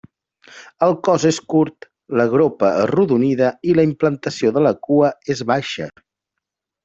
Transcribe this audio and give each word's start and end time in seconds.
El 0.85 0.93
cos 1.07 1.25
és 1.31 1.37
curt, 1.53 1.87
la 2.21 2.25
gropa 2.31 2.71
arrodonida 2.85 3.51
i 3.73 3.77
la 3.81 3.85
implantació 3.89 4.53
de 4.57 4.65
la 4.69 4.75
cua 4.87 5.11
és 5.35 5.45
baixa. 5.55 5.89